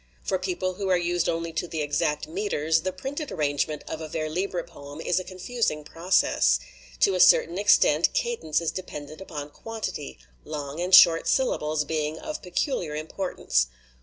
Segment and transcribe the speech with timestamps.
[0.23, 4.07] For people who are used only to the exact meters, the printed arrangement of a
[4.07, 6.59] vers libre poem is a confusing process.
[7.01, 12.17] To a cer tain extent cadence is dependent upon quantity long and short syllables being
[12.17, 13.67] of peculiar impor tance.